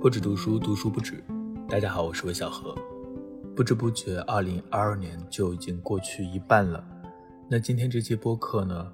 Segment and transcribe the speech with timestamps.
[0.00, 1.24] 不止读书，读书不止。
[1.68, 2.72] 大家好，我是魏小何。
[3.56, 6.86] 不知不觉，二零二二年就已经过去一半了。
[7.50, 8.92] 那今天这期播客呢，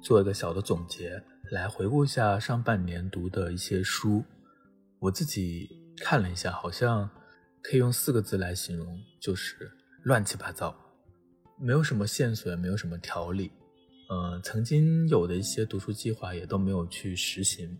[0.00, 4.24] 做一个小的总结，来回顾一下上半年读的一些书。
[4.98, 7.10] 我自己看了一下，好像
[7.60, 9.70] 可以用四个字来形容，就是
[10.04, 10.74] 乱七八糟，
[11.60, 13.52] 没有什么线索，也没有什么条理。
[14.08, 17.78] 呃，曾经有的一些读书计划也都没有去实行。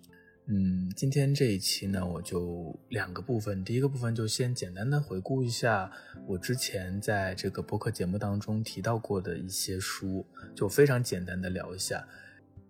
[0.51, 3.63] 嗯，今天这一期呢，我就两个部分。
[3.63, 5.93] 第一个部分就先简单的回顾一下
[6.27, 12.09] 我之前在这个播客节目当中提到过的一些书，就非常简单的聊一下。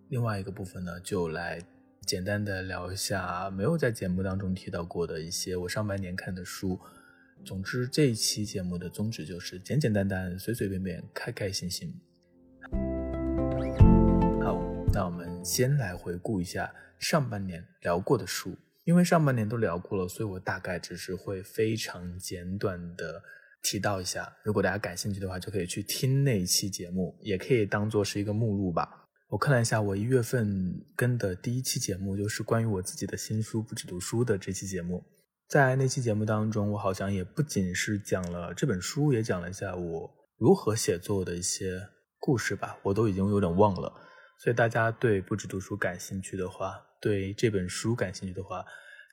[0.09, 1.57] 另外一个部分呢，就来
[2.05, 6.77] 简单的聊一下没有在节目当中提到过的一些我上半年看的书。
[7.45, 11.93] 总之，这一期节目的宗旨就是简简单单、随随便便、开开心心。
[14.99, 16.69] 那我们先来回顾一下。
[16.97, 18.53] 上半年聊过的书，
[18.83, 23.23] 因为上半年都聊过了，所以我大概只是会非常简短的
[23.63, 24.29] 提到一下。
[24.43, 29.05] 如果大家感兴趣的话，就可以去听那一期节目，也可以当做是一个目录吧。
[29.29, 35.01] 我看了一下，我一月份跟的第一期节目就是关于我自己的新书《不止读书》的这期节目。
[35.47, 41.87] 在那期节目当中，我好像也不仅是讲了这本书，也讲了一下我如何写作的一些
[42.19, 43.93] 故事吧，我都已经有点忘了。
[44.41, 48.63] 所以大家对《不止读书》感兴趣的话，对这本书感兴趣的话，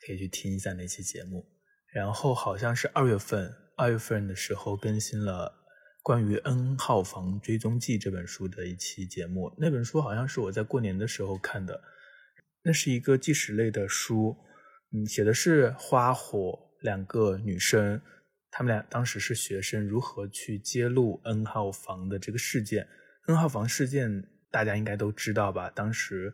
[0.06, 1.44] 可以去听一下那期节目。
[1.92, 5.52] 然后好像是二月份，二月份的时候更新了
[6.00, 9.52] 关于《N 号房追踪记》这本书的一期节目。
[9.58, 11.82] 那本书好像是我在过年的时候看的，
[12.62, 14.36] 那是一个纪实类的书，
[14.92, 18.00] 嗯，写的是花火两个女生，
[18.52, 22.86] 她们俩当时是学生，如何去揭露 N 号房的这个事件。
[23.26, 25.70] N 号房事件大家应该都知道吧？
[25.70, 26.32] 当时。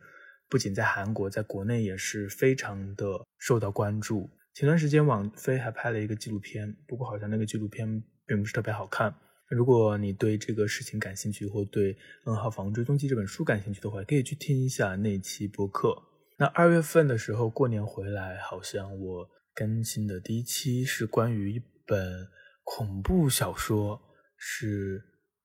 [0.49, 3.07] 不仅在韩国，在国内也是非常的
[3.39, 4.29] 受到关注。
[4.53, 9.11] 前段时间网飞还拍了一个纪录片，不过好像那个纪录片并不是特别好看。
[9.49, 11.95] 如果你对这个事情感兴趣，或对
[12.25, 15.95] 《N 号房追踪记》这本书感兴趣的话，可以去听一下那期播客。
[16.37, 22.27] 那二月份的时候过年回来，好像我更新的第一期是关于一本
[22.63, 23.99] 恐怖小说，
[24.37, 25.03] 是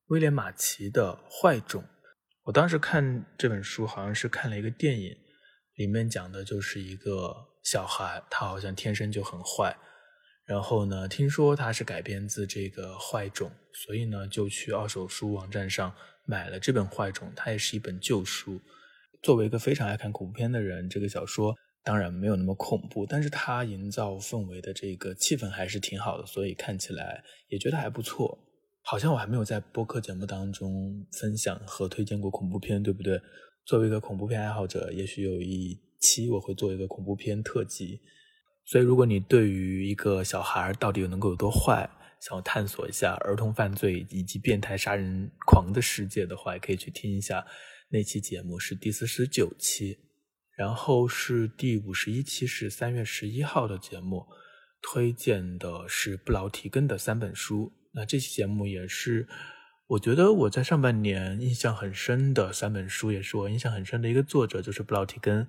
[0.09, 1.83] 威廉马奇的《坏种》。
[2.49, 5.15] 我当时看这本书，好像是看了一个电影，
[5.75, 9.77] 里面讲的就是一个小孩，他好像天生就很坏，
[10.47, 13.51] 然后呢，听说他是改编自这个《坏种》，
[13.85, 15.95] 所以呢，就去二手书网站上
[16.25, 18.59] 买了这本《坏种》，它也是一本旧书。
[19.23, 21.55] 作为一个非常爱看恐怖片的人，这个小说
[21.85, 28.39] 当然没有那么恐怖，但是它营造氛围的这个气氛还是挺好的，所以看起来也觉得还不错。
[28.91, 33.21] 好像我还没有在播客节目当中分享和推荐过恐怖片，对不对？
[33.67, 38.01] 作为一个恐怖片爱好者，也许有一期我会做一个恐怖片特辑。
[38.65, 41.87] 所以，如果你对于一个小孩到底能够有多坏，
[42.19, 47.45] 想要探索一下儿童犯罪以及变态杀人狂的世界的话，也可以去听一下
[47.91, 49.99] 那期节目，是第四十九期。
[50.57, 54.25] 然后是第五十一期，是三月十一号的节目，
[54.81, 57.71] 推荐的是布劳提根的三本书。
[57.93, 59.27] 那这期节目也是，
[59.87, 65.49] 我觉得我在上半年印象很深的三本书，也是我印象很深的一个作者，就是布劳提根。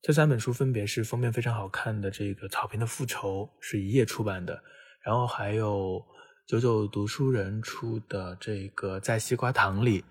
[0.00, 4.62] 这三本书分别是封面非常好看的这个《草坪的复仇》，是一页出版的，
[5.02, 6.04] 然后还有
[6.46, 10.02] 九九读书人出的这个《在西瓜塘里》，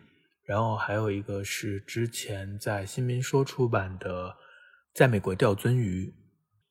[0.45, 4.29] 然后还有一个是之前在新民说出版的
[4.93, 6.13] 《在美国钓鳟鱼》。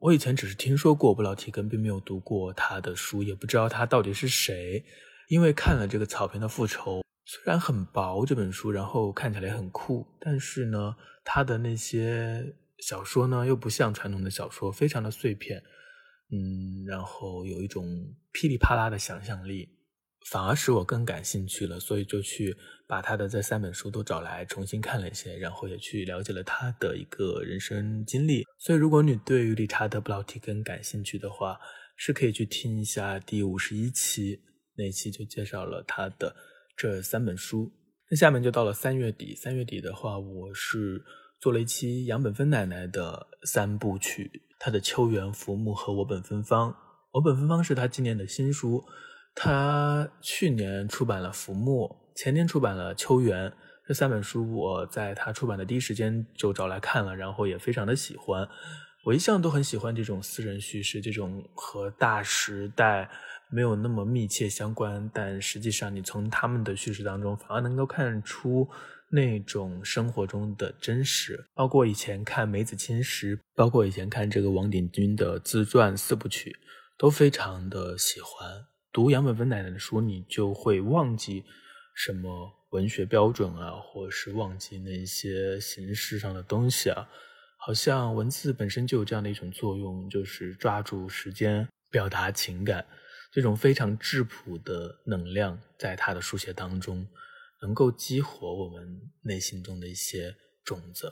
[0.03, 4.85] 我以前只是听说过布劳提根，并没有读过他的书，也不知道他到底是谁。
[5.29, 15.63] 因为看了这个《草坪的复仇》，虽然很薄这本书，然后看起来很酷，但是呢，他的那些小说呢，又不像传统的小说，非常的碎片，
[16.33, 17.87] 嗯，然后有一种
[18.33, 19.69] 噼里啪啦的想象力。
[20.31, 22.57] 反而使我更感兴趣了，所以就去
[22.89, 28.45] 把他的这三本书都找来重新看了一些，然后也去了解了他的一个人生经历。
[28.59, 31.59] 所以，如果你对于理查德·布劳提根感兴趣的话，
[31.97, 34.41] 是可以去听一下第五十一期，
[34.77, 36.35] 那期就介绍了他的
[36.77, 37.71] 这三本书。
[38.11, 41.03] 那下面就到了三月底，三月底的话，我是
[41.41, 46.71] 做了一期杨本芬奶奶的三部曲，她的《秋园浮木》和《我本芬芳》。
[47.13, 48.83] 《我本芬芳》是她今年的新书。
[49.35, 53.51] 他去年出版了《浮木》，前年出版了《秋园》
[53.87, 58.49] 这三本书，我在他出版的第一时间就找来看了，然后也非常的喜欢。
[59.05, 63.11] 我一向都很喜欢这种私人叙事，这种和大时代
[63.51, 68.69] 没有那么密切相关，但实际上你从他们的叙事当中反而能够看出
[69.11, 76.57] 那种生活中的真实，包括以前看梅子青时，包括以前看这个王鼎钧的自传四部曲，
[76.97, 78.67] 都非常的喜欢。
[78.93, 81.43] 读杨本芬奶奶的书，你就会忘记
[81.95, 87.09] 什么文学标准啊，或者是忘记那些形式上的东西啊。
[87.57, 92.85] 好像文字本身就有这样的一种作用，就是抓住时间表达情感，
[93.33, 97.07] 这种非常质朴的能量，在他的书写当中，
[97.63, 100.35] 能够激活我们内心中的一些
[100.65, 101.11] 种子。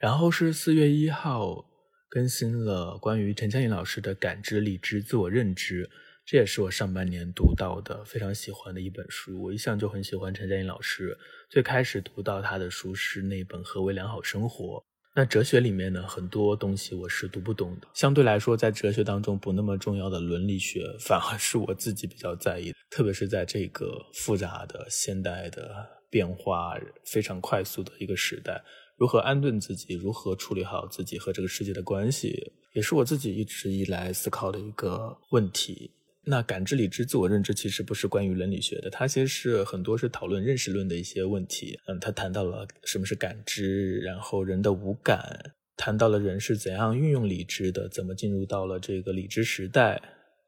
[0.00, 1.64] 然后是四月一号
[2.08, 5.86] 更新了关于陈嘉颖老师的《感知、理智、自我认知》。
[6.26, 9.42] 这也是我上半年读到的非常喜欢的一本书。
[9.42, 11.18] 我一向就很喜欢陈嘉映老师。
[11.50, 14.78] 最开始读到他的书是那本《何为良好生活》。
[15.14, 17.86] 那哲学里面呢，很多东西我是读不懂的。
[17.92, 22.78] 相对来说，在哲学当中不那么重要的伦理学，反而是我自己比较在意的。
[22.88, 26.74] 特别是在这个复杂的现代的变化
[27.04, 28.64] 非常快速的一个时代，
[28.96, 35.92] 如何安顿自己，如何处理好自己和这个世界的关系，也是我自己一直以来思考的一个问题。
[36.26, 41.78] 那感知、理智、自我认知其实不是关于伦理学的，它其实是很多是讨论认识论的一些问题。
[41.86, 50.00] 嗯，他谈到了什么是感知，然后人的五感，谈到了人是怎样运用理智的，怎么进入到了这个理智时代。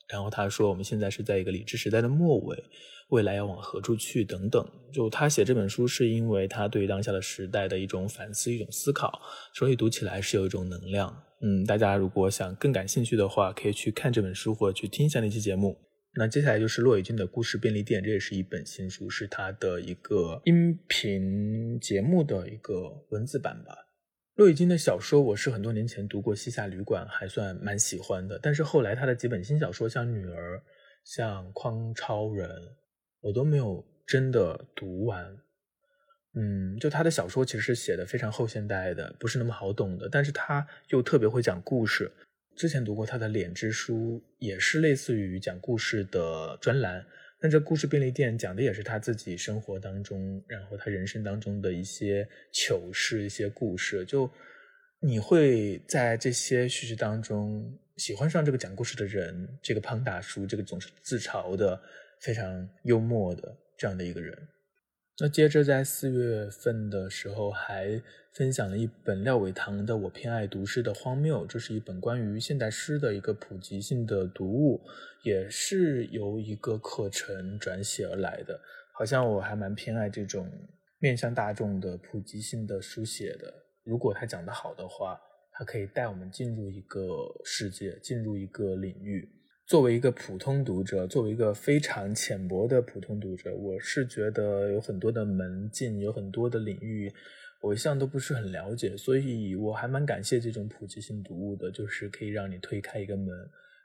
[0.08, 2.62] 然后他说，我们现在是在一个理智时代的末尾，
[3.08, 4.64] 未来要往何处去等等。
[4.92, 9.20] 就他写这本书，是因为他对当下的时代的一种反思、一种思考，
[9.54, 11.22] 所以读起来是有一种能量。
[11.42, 15.76] 嗯，大家如果想更感兴趣的话，可以去看这本书或者去听一下那期节目。
[16.18, 23.85] 那接下来就是骆以军的故事便利店，这也是一本新书，是他的一个音频节目的一个文字版吧。
[24.36, 28.38] 骆以军的小说，我是很多年前读过《西夏旅馆》，还算蛮喜欢的。
[28.42, 30.58] 但是后来他的几本新小说，像《女儿》、
[31.04, 32.50] 像《匡超人》，
[33.22, 35.38] 我都没有真的读完。
[36.34, 42.12] 嗯，就他的小说其实是写的非常后现代的，不是那么好懂的，但是他又特别会讲故事。
[42.54, 47.06] 之前读过他的《脸之书》，也是类似于讲故事的专栏。
[47.46, 54.04] 但这故事便利店讲的也是他自己生活当中，然后他人生当中的一些糗事、一些故事。
[54.04, 54.28] 就
[54.98, 61.80] 你会在这些叙事当中喜欢上这个讲故事的人，这个胖大叔，这个总是自嘲的、
[62.20, 64.36] 非常幽默的这样的一个人。
[65.20, 68.02] 那接着在四月份的时候，还
[68.36, 74.78] 分享了一本廖伟棠的《我偏爱读诗的荒谬》，这是一本关于现代诗的一个普及性的读物，
[75.22, 78.60] 也是由一个课程转写而来的。
[78.92, 80.46] 好像我还蛮偏爱这种
[80.98, 83.54] 面向大众的普及性的书写的。
[83.84, 85.18] 如果他讲得好的话，
[85.52, 87.00] 它可以带我们进入一个
[87.42, 89.26] 世界，进入一个领域。
[89.66, 97.10] 作为一个普通读者，作为一个非常浅薄的普通读者，我是觉得有很多的门径，有很多的领域，
[97.66, 103.28] 我一向都不是很了解，所以我还蛮感谢这种普及性读物的，就是可以让你推开一个门，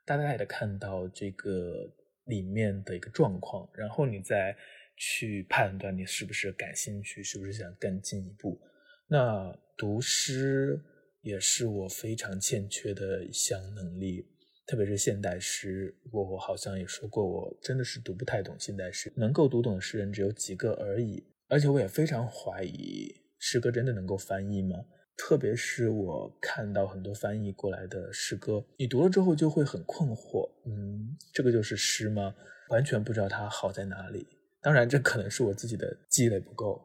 [0.05, 1.91] 大概的看到这个
[2.25, 4.55] 里面的一个状况，然后你再
[4.95, 8.61] 去判断你是不是感兴趣，是不是想更进一步。
[9.07, 10.79] 那读诗
[11.21, 14.27] 也是我非常欠缺的一项能力。
[14.67, 21.23] 特别是现代诗，我我好像也说过，我真的是读不太懂现代诗，能够读懂的诗人只有几个而已。
[21.49, 24.77] 而且我也非常怀疑，诗歌真的能够翻译吗？
[25.17, 32.33] 特别是我看到很多翻译过来的诗歌，你读了之后就会很困惑，嗯，这个就是诗吗？
[32.69, 34.25] 完全不知道它好在哪里。
[34.61, 36.79] 当然，这可能是我自己的积累不够。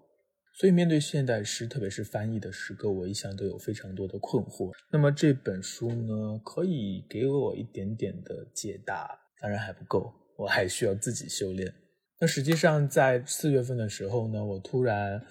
[0.59, 4.73] 所以，面对现代诗，特别是翻译的诗歌，我一向都有非常多的困惑。
[4.91, 11.71] 那么这本书呢，可以给我一点点的解答，当然还不够，我还需要自己修炼。
[12.19, 15.23] 那实际上，在四月份的时候呢，我突然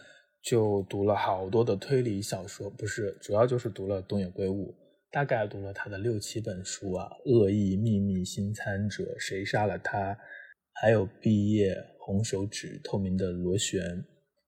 [0.45, 4.75] 就读了好多的推理小说，不是，主要就是读了东野圭吾，
[5.11, 10.13] 大概读了他的六七本书啊，《恶意秘密》《新参者》《谁杀了他》，
[10.73, 13.81] 还有《毕业》《红手指》《透明的螺旋》。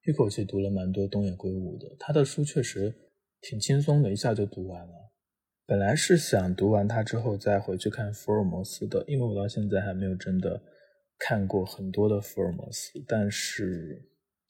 [0.06, 2.94] 一口气读了蛮多东野圭吾的，他的书确实
[3.42, 4.94] 挺轻松的，一下就读完了。
[5.66, 10.62] 本来是想读完他之后再回去看福尔摩斯的，因为我到现在还没有真的
[11.18, 14.01] 看过很多的福尔摩斯，但是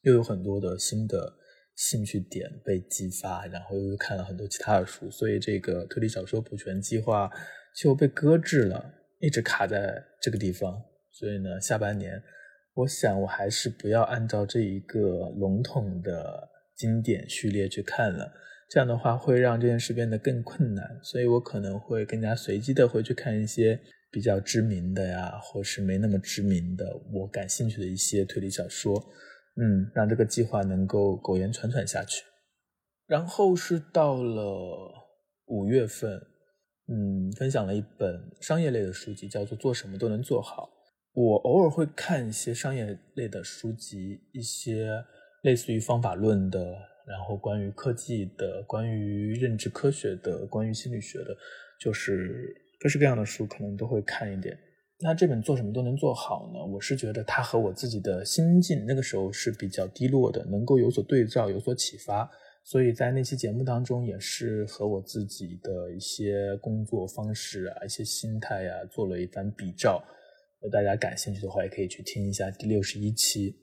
[0.08, 1.34] 又有很多的新的
[1.76, 7.30] 兴趣点被激发，然后又看了很多其他的书，所以这个推理小说补全计划
[7.76, 10.82] 就被搁置了，一直卡在这个地方。
[11.12, 12.24] 所以呢，下半年。
[12.74, 16.48] 我想，我还是不要按照这一个笼统的
[16.78, 18.32] 经典序列去看了，
[18.70, 21.00] 这样的话会让这件事变得更困难。
[21.04, 23.80] 所以我可能会更加随机的会去看一些
[24.12, 29.04] 比较知名的呀，或是没那么知名的我感兴趣的一些推理小说。
[29.60, 32.24] 嗯，让这个计划能够苟延残喘下去。
[33.08, 34.94] 然后是到了
[35.46, 36.12] 五月份，
[36.88, 40.64] 嗯，分享了一本商业类的书籍，叫做《做什么都能做好》。
[41.14, 45.04] 我偶尔会看一些商业类的书籍，一些
[45.42, 46.60] 类似于方法论的，
[47.08, 51.36] 然后关于科技的，关于认知科学的，关于心理学的，
[51.80, 54.56] 就是各式各样的书，可能都会看一点。
[55.00, 56.66] 那这本做什么都能做好呢？
[56.66, 62.30] 我是觉得它和我自己的心境那个时候是比较低落的，能够有所对照，有所启发。
[62.64, 70.04] 所以在那期节目当中，也是和我自己的一些工作方式啊、一些心态呀做了一番比照。
[70.60, 73.56] 如大家感兴趣的话，也可以去听一下第六十一期。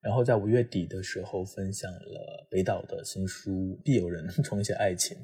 [0.00, 3.50] 然后在五月底的时候，分享了北岛的新书
[3.82, 5.16] 《必有人 重写爱情》。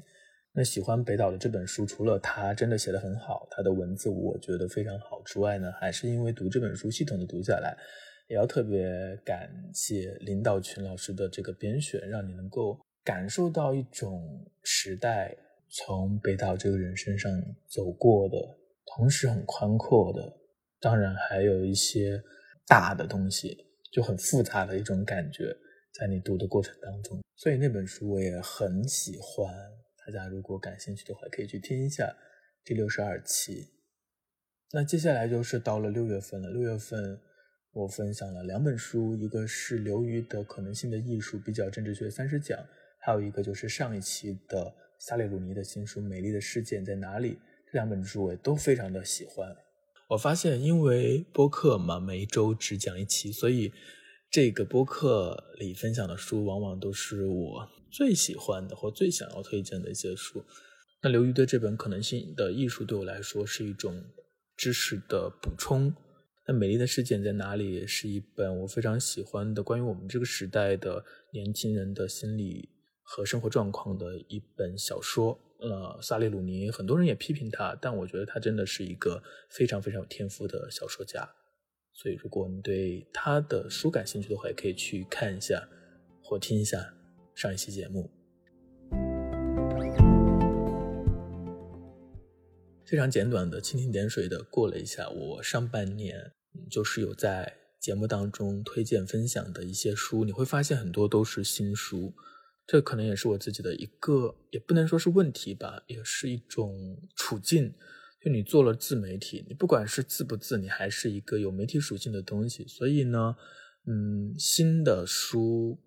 [0.55, 7.75] 那喜欢北岛的这本书，除了他真的写得很好，他的文字我觉得非常好之外呢，还是因为读这本书系统的读下来。
[8.29, 14.23] 也要特别感谢林道群老师的这个编选，让你能够感受到一种
[14.63, 15.35] 时代
[15.69, 17.31] 从北岛这个人身上
[17.67, 18.37] 走过的，
[18.95, 20.33] 同时很宽阔的，
[20.79, 22.21] 当然还有一些
[22.65, 23.57] 大的东西，
[23.91, 25.53] 就很复杂的一种感觉，
[25.99, 27.21] 在你读的过程当中。
[27.35, 29.53] 所以那本书我也很喜欢，
[30.05, 32.15] 大家如果感兴趣的话，可以去听一下
[32.63, 33.67] 第六十二期。
[34.71, 37.19] 那接下来就是到了六月份了，六月份。
[37.75, 42.55] 我分享了两本书，一个是刘瑜的《可能性的艺术：比较政治学三十讲》，
[42.99, 47.31] 还有一个就是上一期的萨列鲁尼的新书《美丽的事件在哪里》。
[47.65, 49.55] 这两本书我也都非常的喜欢。
[50.09, 53.73] 我发现，因为播客嘛，每一周只讲一期，所以
[54.29, 60.43] 这个播客里分享的书，往往都是我最喜欢的或最想要推荐的一些书。
[61.03, 64.03] 那刘瑜的这本《可能性的艺术》对我来说是一种
[64.57, 65.93] 知识的补充。
[66.47, 67.85] 那美丽的事件在哪里？
[67.85, 72.67] 是一本我非常喜欢的关于我们这个时代的年轻人的心理
[73.03, 75.39] 和生活状况的一本小说。
[75.59, 81.29] 呃，萨利鲁尼，很多人也批评他，但我觉得他真的是一个非常非常有天赋的小说家。
[81.93, 85.69] 所以，如果你对他的书感兴趣的话，也可以去看一下
[86.21, 86.93] 或听一下
[87.35, 88.11] 上一期节目。
[92.85, 96.31] 非常简短的、蜻蜓点水的过了一下我上半年，
[96.69, 102.13] 就是有在节目当中推荐分享的一些书，你会发现很多都是新书，
[102.67, 107.73] 这可能也是我自己的一个，也不能说是问题吧，也是一种处境。
[108.21, 113.35] 就你做了自媒体，你不管是自不自，你还是一个有媒体属性的东西，所以呢，
[113.85, 115.77] 嗯，新的书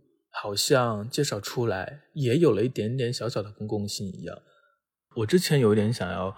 [0.42, 4.38] 好像介绍出来也有了一点点小小的公共性一样。
[5.16, 6.36] 我之前有一点想要。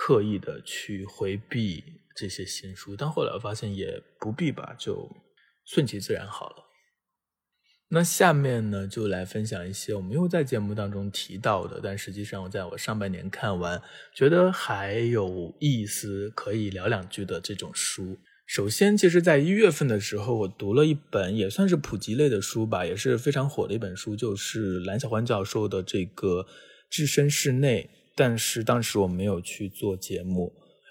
[0.00, 1.82] 刻意的去回避
[2.14, 5.10] 这些新书，但后来我发现也不必吧，就
[5.64, 6.64] 顺其自然好了。
[7.88, 13.82] 那下面呢，就来分享一些我们又在节目当中提到的，但实际上我在我上半年看完，
[14.14, 18.16] 觉得还有意思，可以聊两句的这种书。
[18.48, 26.42] 首先，其实在一月份的时候，我读了一本也算是普及类的书吧，也是非常火的一本书，就是蓝小欢教授的这个
[26.88, 27.90] 《置身事内》。
[28.16, 30.50] 但是当时我没有去做节目，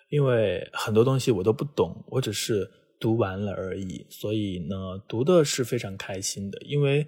[0.10, 4.06] 因为很多东西我都不懂，我只是读完了而已。
[4.08, 4.76] 所以呢，
[5.08, 7.08] 读的是非常开心的，因为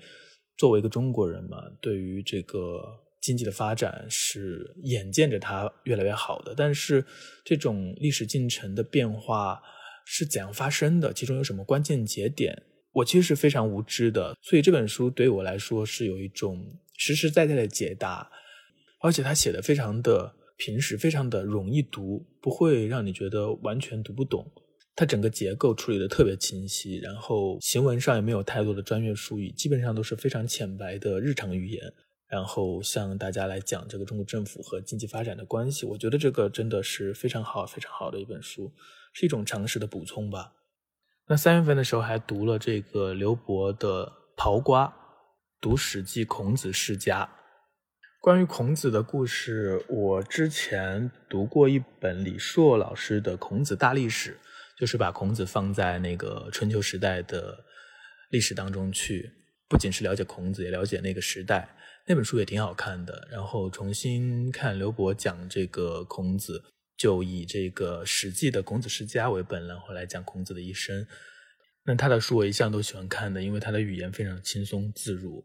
[0.58, 2.82] 作为一个中国人嘛，对于这个
[3.22, 6.56] 经济的发展是眼见着它越来越好的。
[6.58, 7.06] 但是
[7.46, 9.62] 这种历史进程的变化
[10.06, 11.13] 是怎样发生的？
[11.13, 12.63] 其中有什么关键节点？
[12.91, 14.36] 我其实是非常无知的。
[14.41, 18.29] 所以这本书对我来说是有一种实实在在的解答。
[19.01, 24.46] 而且他写的非常的平实，非常的容易读，不会让你觉得完全读不懂。
[24.96, 31.82] 它整个结构处理的特别清晰，然后行文上也没有太多的专业术语，基本上都是非常浅白的日常语言。
[32.27, 38.72] 然后向大家来讲这个中国政府和经济发展的关系，我觉得这个真的是非常好、非常好的一本书，
[39.13, 40.54] 是一种常识的补充吧。
[41.28, 44.06] 那三月份的时候还读了这个刘伯的
[44.42, 44.86] 《刨瓜》，
[45.62, 47.25] 读《史记·孔子世家》。
[48.22, 54.32] 关于孔子的故事，我之前读过一本李硕老师的《孔子大历史》，
[54.80, 57.63] 就是把孔子放在那个春秋时代的
[58.30, 59.32] 历史当中去，
[59.70, 61.75] 不仅是了解孔子，也了解那个时代。
[62.08, 63.28] 那本书也挺好看的。
[63.32, 66.62] 然后重新看刘伯讲这个孔子，
[67.00, 71.08] 就以这个《史记》的孔子世家为本，然后来讲孔子的一生。
[71.86, 75.44] 那他的书我一向都喜欢看的，因为他的语言非常轻松自如。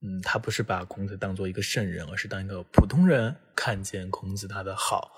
[0.00, 5.12] 嗯，他不是把孔子当做一个圣人，而是当一个普通人看见孔子他的好。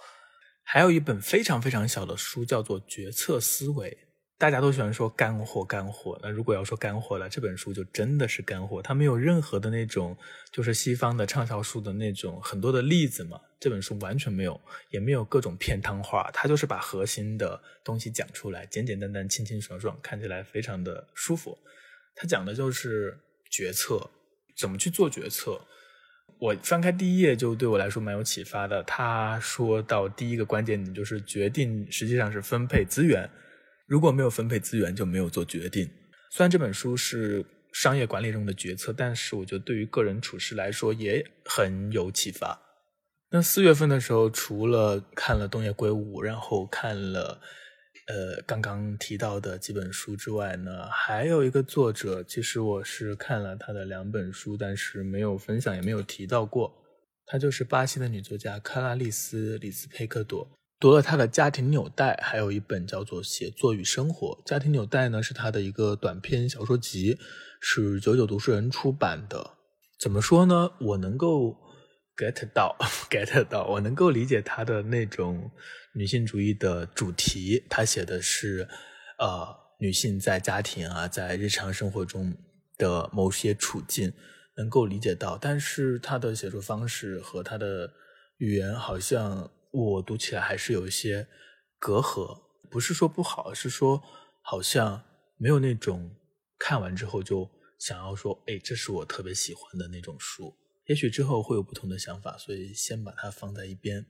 [0.64, 3.90] 还有一本非常非常小的书，叫做《决策思维》。
[4.38, 6.16] 大家都喜欢说干货，干货。
[6.22, 8.80] 那如果要说干货了，这本书就真的是干货。
[8.80, 10.16] 它没有任何的那种，
[10.52, 13.40] 就是西方的畅销书的那种很多的例子嘛。
[13.58, 21.58] 这本书完全没有，也没有各种片汤话，它就是把核心的东西讲出来，简简单单、清清爽爽，看起来非常的舒服。
[22.14, 23.18] 它讲的就是
[23.50, 24.08] 决策，
[24.56, 25.60] 怎么去做决策。
[26.38, 28.84] 我翻开第一页就对我来说蛮有启发的。
[28.84, 33.28] 他说到第一个关键点就是决定，实际上是分配资源。
[33.88, 35.90] 如果没有分配资源，就没有做决定。
[36.30, 42.60] 虽然这本书是商业管理中的决策，但是我觉得对于个人处事来说也很有启发。
[43.30, 47.40] 那四月份的时候，除了看了东野圭吾，然后看了
[48.08, 56.74] 呃刚刚提到的几本书之外呢，还有一个作者，其实我是看了他的两本书，但是没有分享，也没有提到过。
[57.26, 60.50] 他就是巴西的女作家克拉丽丝·李斯佩克朵。
[60.80, 64.28] 读了他的《家庭纽带》，还有一本叫做《写作与生活》。
[64.48, 67.18] 《家庭纽带》呢是他的一个短篇小说集，
[67.60, 69.54] 是九九读书人出版的。
[69.98, 70.70] 怎么说呢？
[70.78, 71.56] 我能够
[72.16, 72.76] get 到，
[73.10, 75.50] get 到，我能够理解他的那种
[75.94, 77.64] 女性主义的主题。
[77.68, 78.68] 他写的是，
[79.18, 79.48] 呃，
[79.80, 82.32] 女性在家庭啊，在日常生活中
[82.76, 84.12] 的某些处境，
[84.56, 85.36] 能够理解到。
[85.36, 87.94] 但是他的写作方式和他的
[88.36, 89.50] 语言好像。
[89.70, 91.28] 我读起来还是有一些
[91.78, 94.02] 隔阂，不是说不好，是说
[94.42, 95.04] 好像
[95.36, 96.16] 没有那种
[96.58, 100.56] 看完之后就想要说，哎，这是我特别喜欢的那种书。
[100.86, 104.06] 也许之后会有不同的想法，所以先把它放在一边。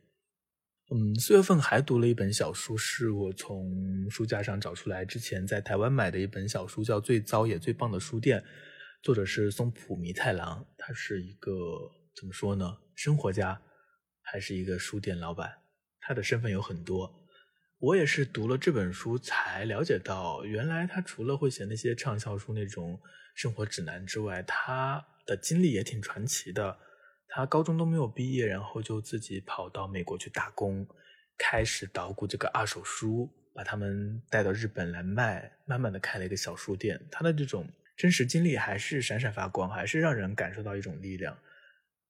[0.90, 8.40] 嗯，四月份还读了一本小书，是我从书架上找出来之前在台湾买的一本小书，叫《最糟也最棒的书店》，
[9.02, 11.52] 作者是松浦弥太郎，他是一个
[12.16, 13.60] 怎么说呢，生活家。
[14.30, 15.62] 还是一个书店老板，
[16.00, 17.26] 他的身份有很多。
[17.78, 23.00] 我也是读了这本书才了解到，原来他除了会写那些畅销书那种
[23.34, 26.76] 生活指南之外，他的经历也挺传奇的。
[27.28, 30.86] 他高中都没有毕业，然后就自己跑到美国去打工，
[31.36, 37.00] 开始捣鼓这个二手书，把他们带到日本来卖，慢慢的开了一个小书店。
[37.10, 41.38] 他的这种真实经历还是闪闪发光，还是让人感受到一种力量。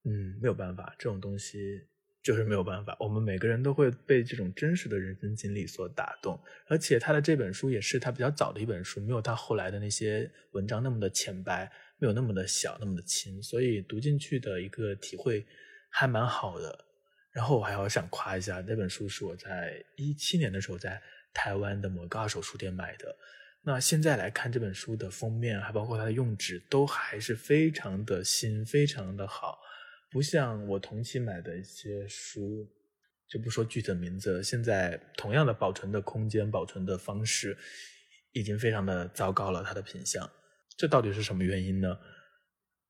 [0.04, 1.86] 嗯，没有办法，这种东西。
[2.28, 15.46] 就是没有办法，我们每个人都会被这种真实的人生经历所打动，而且他的这本书也是他比较早的一本书，没有他后来的那些文章那么的浅白，没有那么的小，那么的轻，所以读进去的一个体会
[15.88, 16.84] 还蛮好的。
[17.32, 21.00] 然后我还要想夸一下，那本书是我在一七年的时候在
[21.32, 23.16] 台湾的某个二手书店买的，
[23.62, 29.58] 那现在来看这本书的封面，还包括它的用纸，都还是非常的新，非常的好。
[30.10, 32.66] 不像我同期买的一些书，
[33.28, 34.42] 就不说具体的名字了。
[34.42, 37.56] 现在同样的保存的空间、保存的方式，
[38.32, 39.62] 已经非常的糟糕了。
[39.62, 40.30] 它的品相，
[40.76, 41.98] 这到底是什么原因呢？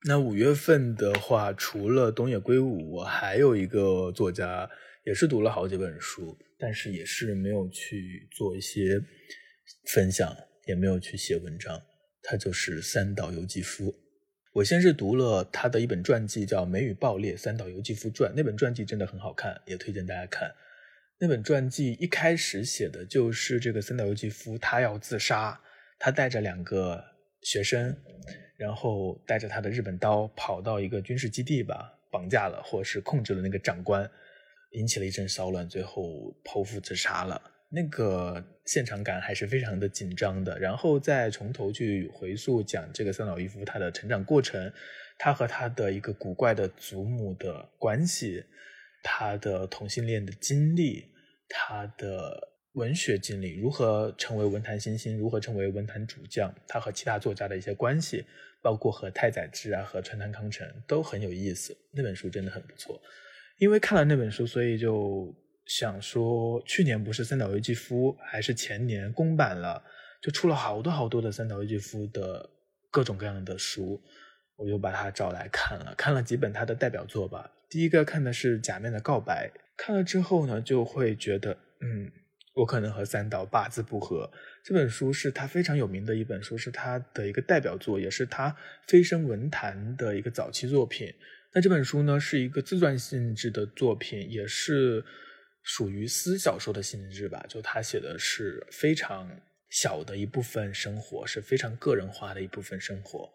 [0.07, 4.71] 那五月份的话，除了东野圭吾，我还有一个作家，
[5.05, 9.03] 也是读了好几本书，但是也是没有去做一些
[9.93, 10.33] 分享，
[10.67, 11.83] 也没有去写文章。
[12.23, 13.93] 他就是三岛由纪夫。
[14.59, 18.33] 我先是读了他的一本传记，叫《梅雨爆裂：三岛由纪夫传》。
[18.35, 20.53] 那本传记真的很好看，也推荐大家看。
[21.21, 25.61] 那本传记一开始写的就是这个三岛由纪夫，他要自杀，
[25.97, 27.01] 他带着两个
[27.43, 27.97] 学生，
[28.57, 34.11] 然后带着他的日本刀跑到一个军事基地吧，绑架了或是控制了那个长官，
[34.73, 37.41] 引起了一阵骚乱，最后剖腹自杀了。
[37.71, 44.73] 那个现场感还是非常的紧张的，然后再从头去回溯讲这个三岛由夫他的成长过程，
[45.19, 48.43] 他和他的一个古怪的祖母的关系，
[49.03, 51.09] 他的同性恋的经历，
[51.47, 58.25] 他的文学经历，如何成为文坛新星，如何成为文坛主将，他和其他作家的一些关系，
[58.63, 61.77] 包括和太宰治啊和川端康成都很有意思。
[61.93, 62.99] 那本书真的很不错，
[63.59, 65.35] 因为看了那本书，所以就。
[65.69, 69.85] 想说，去年不是三岛由纪夫，还是前年公版了，
[70.23, 72.49] 就出了好多好多的三岛由纪夫的
[72.91, 74.01] 各种各样的书，
[74.57, 77.51] 我就把它找来看了，看了几本他的代表作吧。
[77.69, 81.53] 第一个看的是《假面的告白》，看了之后呢，就会觉得，
[81.83, 82.11] 嗯，
[82.55, 84.31] 我可能和三岛八字不合。
[84.65, 91.13] 这本书是他非常有名的一本书，是他的一个代表作，也是他飞升文坛的一个早期作品。
[91.53, 95.05] 那这本书呢，是一个自传性质的作品，也是。
[95.69, 99.31] 属于私小说的性质吧，就他写的是非常
[99.69, 103.31] 小的一部分生活，是非常个人化的一部分生活，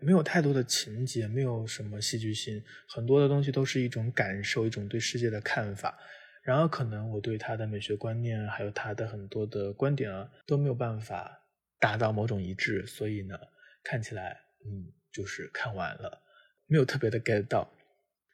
[0.00, 5.96] 没有太多的情节，没有什么戏剧性，很多的东西都是一种感受，一种对世界的看法。
[6.42, 11.46] 然而可能我对他的美学观念还有他的很多的观点啊都没有办法
[11.78, 13.38] 达到某种一致，所以呢，
[13.84, 16.20] 看起来嗯就是看完了
[16.66, 17.72] 没有特别的 get 到。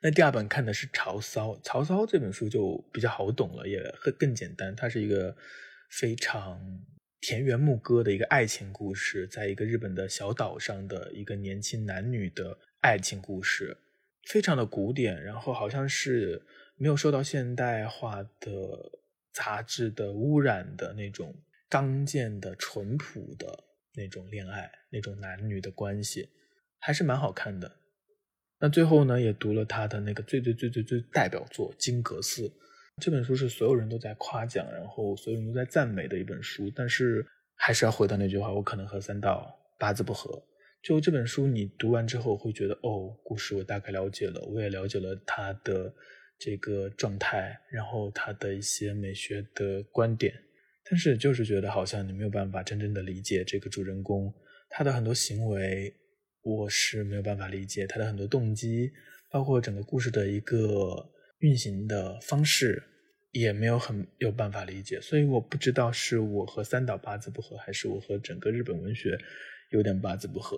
[0.02, 4.76] 那第二本看的是《曹操》，《曹操》这本书就比较好懂了，也更更简单。
[4.76, 5.34] 它是一个
[5.90, 6.60] 非常
[7.20, 13.78] 田园牧歌的一个爱情故事，在一个日本的小岛上的一个年轻男女的爱情故事，
[14.28, 16.42] 非常的古典，然后好像是
[16.76, 19.00] 没有受到现代化的
[19.32, 21.34] 杂志的污染的那种
[21.68, 26.28] 刚健的、淳朴的那种恋爱，那种男女的关系，
[26.78, 27.76] 还是蛮好看的。
[28.58, 32.48] 那最后呢，也读了他的那个最最最最最代表作《金阁寺》
[33.02, 36.72] 这本书，是所有人都在夸奖，然后所有人都在赞美的一本书。
[36.74, 40.42] 但是还是要回到那句话，我可能和三道八字不合。
[40.82, 45.92] 就这本书，你读完之后会觉得，哦，故事我大概了解了，我也了解了他的
[46.38, 50.32] 这个状态，然后他的一些美学的观点。
[50.88, 54.32] 但是就是觉得好像你没有办法真正的理解这个主人公
[54.70, 55.94] 他的很多行为。
[56.46, 58.92] 我是没有办法理解他的很多动机，
[59.32, 62.80] 包括整个故事的一个运行的方式，
[63.32, 65.00] 也没有很有办法理解。
[65.00, 69.18] 所以我不知道是我和三岛八字不合，还是我和整个日本文学
[69.72, 70.56] 有点八字不合。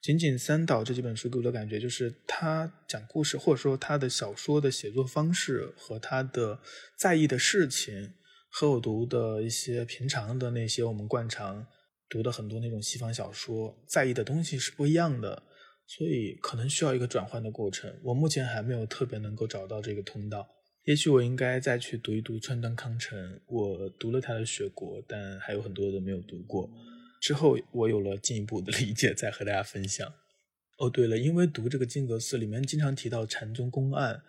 [0.00, 6.58] 仅仅三岛这几本书给我的感觉就是，他讲故事或者说他的小说的写作方式和他的
[6.96, 8.14] 在意的事情，
[8.50, 11.66] 和我读的一些平常的那些我们惯常。
[12.08, 15.42] 读的很多那种西方小说，在意的东西是不一样的，
[15.86, 17.94] 所以可能需要一个转换的过程。
[18.02, 20.48] 我目前还没有特别能够找到这个通道，
[20.84, 23.40] 也许我应该再去读一读川端康成。
[23.46, 26.70] 我读了他的《雪国》，但还有很多的没有读过。
[27.20, 30.10] 之后我有了进一步的理解，再和大家分享。
[30.78, 34.22] 哦，对了，因为读这个金阁寺里面经常提到禅宗公案，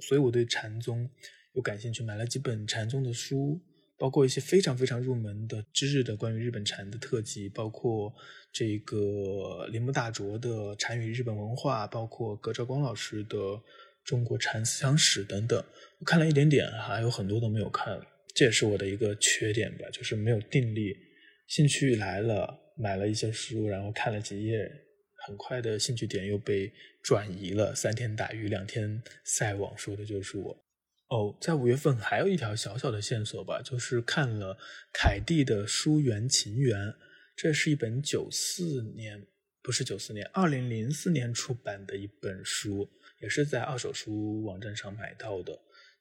[0.00, 1.08] 所以我对禅宗
[1.54, 3.60] 有感兴趣，买了几本禅宗的书。
[4.02, 8.12] 包括一些非常非常入门的知识的关于日本禅的特辑，包括
[8.52, 13.38] 这个铃木大拙的《禅与日本文化》，包括葛兆光老师的
[14.02, 15.64] 《中国禅思想史》等等，
[16.00, 20.96] 我看了一点点，还有很多都没有看，这也是我的一个缺点吧，就是没有定力。
[21.46, 24.68] 兴趣来了，买了一些书，然后看了几页，
[25.14, 26.72] 很快的兴趣点又被
[27.04, 27.72] 转移了。
[27.72, 30.61] 三天打鱼两天晒网，说的就是我。
[31.12, 34.56] 哦，在五月份还有一条小小的线索吧，就是看了
[34.94, 36.88] 凯蒂的《书缘情缘》，
[37.36, 39.26] 这是一本九四年，
[39.60, 42.88] 不是九四年，二零零四年出版的一本书，
[43.20, 45.52] 也是在二手书网站上买到的。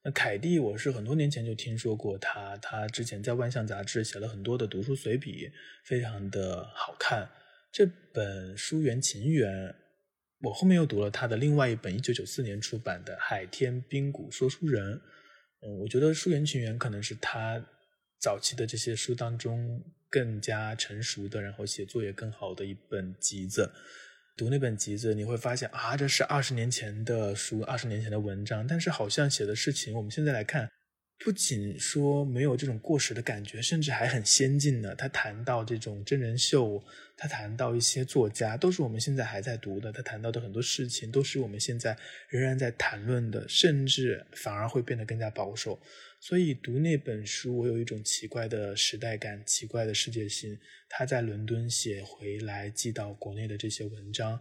[0.02, 5.52] 那凯蒂，我是很多年前就听说过他，他之前在万象杂志写了很多的读书随笔，
[5.84, 7.30] 非常的好看。
[7.70, 9.52] 这本《书缘情缘》。
[10.42, 14.96] 我后面又读了他的另外一本一九九四年出版的《海天冰谷说书人》，
[15.62, 17.64] 嗯，我觉得《书缘情缘》可能是他
[18.20, 23.72] 早期的这些书当中更加成熟的，然后写作也更好的一本集子。
[24.36, 30.68] 读那本集子，你会发现啊，这是二十年前的书，二十年前的文章，但是好像写的事情，我们现在来看。
[31.24, 34.96] 不仅说没有这种过时的感觉，甚至还很先进呢。
[34.96, 36.84] 他谈到这种真人秀，
[37.16, 39.92] 他谈到一些作家，都是我们现在还在读的。
[39.92, 41.96] 他谈到的很多事情，都是我们现在
[42.28, 45.80] 仍然在谈论的，甚至反而会变得更加保守。
[46.20, 50.58] 所以读那本书，我有一种奇怪的时代感，奇怪的世界性。
[50.90, 54.40] 他在伦敦写回来寄到国内的这些文章，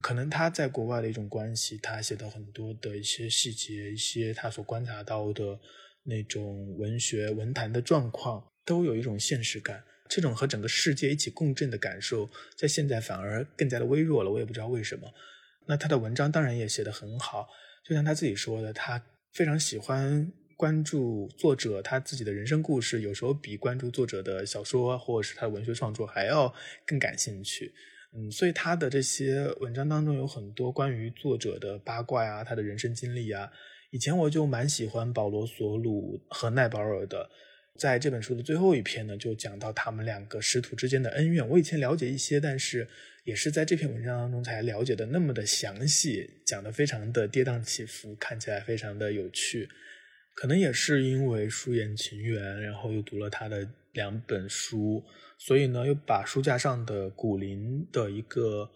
[0.00, 5.58] 可能他在国外的一种关系，他写的很多的一些细节，一些他所观察到的。
[6.04, 14.30] 那种文学文坛的状况都有一种现实感，这种和整个世界一起共振的感受，在现在反而更加的微弱了。
[14.30, 15.12] 我也不知道为什么。
[15.66, 17.48] 那他的文章当然也写得很好，
[17.84, 19.00] 就像他自己说的，他
[19.32, 26.52] 非常喜欢关注作者他自己的人生故事，有时候比关注作者的小说或者是他的文学创作还要
[26.84, 27.72] 更感兴趣。
[28.14, 33.50] 嗯，所以他的这些文章当中有很多关于作者的八卦啊，他的人生经历啊。
[33.92, 37.28] 以前我就蛮喜欢保罗·索鲁和奈保尔的，
[37.78, 41.46] 在这本书的最后一篇呢，就讲到他们两个师徒之间的恩怨。
[41.46, 42.88] 我以前了解一些，但是
[43.24, 49.68] 也是在这篇文章当中才了解的那么的详细，讲的非常的跌宕起伏，看起来非常的有趣。
[50.34, 55.04] 可能也是因为书言情缘，然后又读了他的两本书，
[55.36, 58.70] 所以呢，又把书架上的古林的一个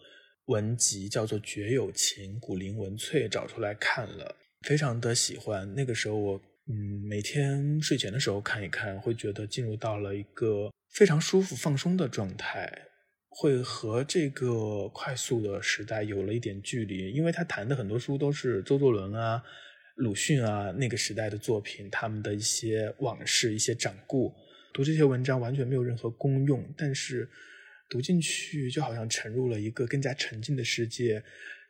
[0.45, 4.35] 文集叫做《绝有情》，古林文萃找出来看了。
[4.61, 12.71] 非常的喜欢，那个时候我嗯每天睡前的时候看一看，会觉得进入到了一个非常舒服放松的状态，
[13.29, 19.43] 会和这个快速的时代有了一点距离，因为他谈的很多书都是周作伦啊，
[19.95, 24.33] 鲁迅啊那个时代的作品，他们的一些往事、一些掌故。
[24.73, 27.27] 读这些文章完全没有任何功用，但是
[27.89, 31.23] 读进去就好像沉入了一个更加沉浸的世界，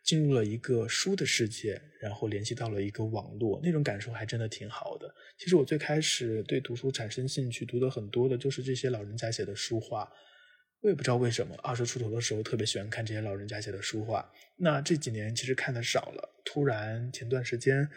[0.08, 5.13] 进入了一个书的世界，然后联系到了一个网络，那种感受还真的挺好的。
[5.38, 10.12] 其实我最开始对读书产生兴趣，读的很多的就是这些老人家写的书画。
[10.82, 14.32] 我也不知道为什么，二十出头的时候特别喜欢看这些老人家写的书画。
[14.56, 17.88] 那这几年其实看的少了，突然前段时间。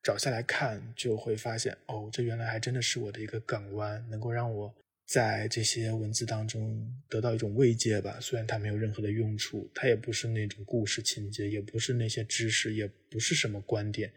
[0.00, 4.72] 找下来看，就会发现哦，这原来还真的是我的一个港湾，能够让我
[5.08, 8.20] 在这些文字当中得到一种慰藉吧。
[8.20, 14.12] 虽然它没有任何的用处，它也不是那种故事情节，也不是那些知识，也不是什么观点，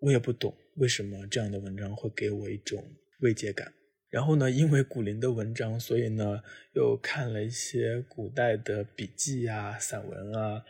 [0.00, 2.84] 我也不懂为什么这样的文章会给我一种
[3.20, 3.72] 慰藉感。
[4.10, 6.42] 然后呢，因为古林的文章，所以呢
[6.74, 10.64] 又看了一些古代的笔记啊、散文啊。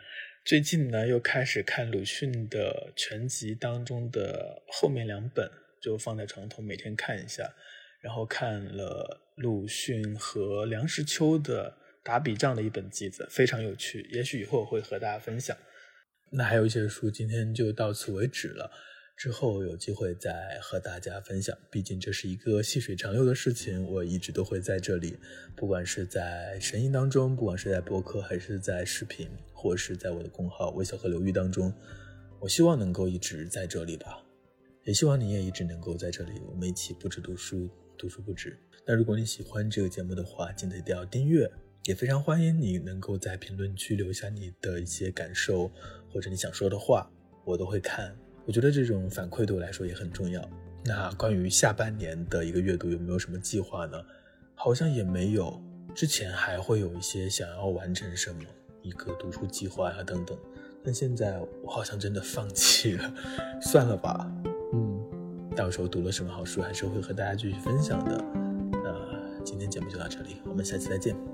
[0.44, 5.50] 最近呢，又开始看鲁迅的全集当中的后面两本，
[5.80, 7.54] 就放在床头每天看一下。
[8.02, 14.08] 然后看了鲁迅和梁实秋的打笔仗的一本集子，非常有趣。
[14.12, 15.56] 也许以后会和大家分享。
[16.30, 18.70] 那还有一些书，今天就到此为止了。
[19.16, 25.16] 之后有机会再和大家分享，毕竟这是一个细水长流的事情，我一直都会在这里，
[25.56, 31.72] 不管是在声音当中，不管是在播客，还是在视频，或是在我的公号“微笑和流域”当中，
[32.40, 34.24] 我希望能够一直在这里吧，
[34.84, 38.56] 也希望你也一直能够在这里，我们一起不止读书，读书不止。
[38.86, 41.50] 那如果你喜欢这个节目的话，记得一定要订阅，
[41.84, 45.70] 也非常欢迎你能够在评论区留下你的一些感受
[46.12, 47.10] 或者你想说的话，
[47.46, 48.14] 我都会看。
[48.44, 50.46] 我觉得这种反馈对我来说也很重要。
[50.84, 53.98] 那关于下半年的一个阅读有没有什么计划呢？
[54.54, 55.58] 好像也没有。
[55.94, 58.42] 之前还会有一些想要完成什么
[58.82, 60.36] 一个读书计划呀等等，
[60.84, 63.14] 但现在我好像真的放弃了，
[63.62, 64.30] 算了吧。
[64.74, 68.43] 嗯，到时候读了什么好书还是会和大家继续分享的。
[69.64, 71.33] 今天节目就到这里，我们下期再见。